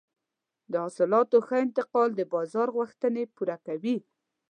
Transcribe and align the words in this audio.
د 0.71 0.73
حاصلاتو 0.83 1.37
ښه 1.47 1.55
انتقال 1.65 2.09
د 2.15 2.21
بازار 2.33 2.67
غوښتنې 2.77 3.23
پوره 3.35 3.57
کوي. 3.65 3.97